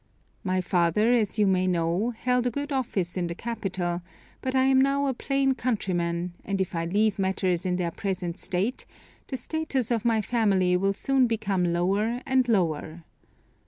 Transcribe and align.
My 0.43 0.61
father, 0.61 1.13
as 1.13 1.37
you 1.37 1.45
may 1.45 1.67
know, 1.67 2.09
held 2.09 2.47
a 2.47 2.49
good 2.49 2.71
office 2.71 3.17
in 3.17 3.27
the 3.27 3.35
capital, 3.35 4.01
but 4.41 4.55
I 4.55 4.63
am 4.63 4.81
now 4.81 5.05
a 5.05 5.13
plain 5.13 5.53
countryman, 5.53 6.33
and 6.43 6.59
if 6.59 6.73
I 6.73 6.85
leave 6.85 7.19
matters 7.19 7.67
in 7.67 7.75
their 7.75 7.91
present 7.91 8.39
state, 8.39 8.85
the 9.27 9.37
status 9.37 9.91
of 9.91 10.03
my 10.03 10.19
family 10.19 10.75
will 10.75 10.93
soon 10.93 11.27
become 11.27 11.71
lower 11.71 12.23
and 12.25 12.49
lower. 12.49 13.03